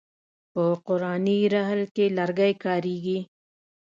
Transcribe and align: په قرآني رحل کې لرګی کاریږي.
په 0.53 0.63
قرآني 0.87 1.37
رحل 1.53 1.81
کې 1.95 2.05
لرګی 2.17 2.53
کاریږي. 2.63 3.19